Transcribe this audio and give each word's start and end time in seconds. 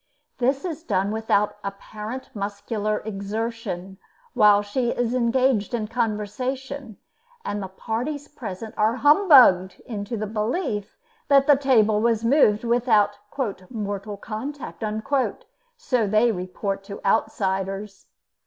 This 0.39 0.65
is 0.65 0.81
done 0.81 1.11
without 1.11 1.57
apparent 1.63 2.35
muscular 2.35 3.01
exertion, 3.05 3.99
while 4.33 4.63
she 4.63 4.89
is 4.89 5.13
engaged 5.13 5.75
in 5.75 5.87
conversation; 5.87 6.97
and 7.45 7.63
parties 7.77 8.27
present 8.27 8.73
are 8.79 8.95
humbugged 8.95 9.79
into 9.81 10.17
the 10.17 10.25
belief 10.25 10.97
that 11.27 11.45
the 11.45 11.55
table 11.55 12.01
was 12.01 12.25
moved 12.25 12.63
without 12.63 13.19
"mortal 13.69 14.17
contact" 14.17 14.83
so 15.77 16.07
they 16.07 16.31
report 16.31 16.83
to 16.85 16.99
outsiders. 17.05 18.07